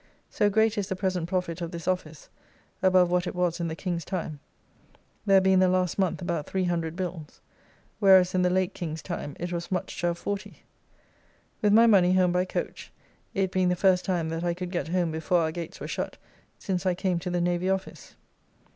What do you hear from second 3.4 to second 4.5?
in the King's time;